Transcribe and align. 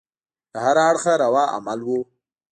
له 0.53 0.59
هره 0.65 0.81
اړخه 0.91 1.13
روا 1.23 1.43
عمل 1.55 1.79
وو. 1.87 1.99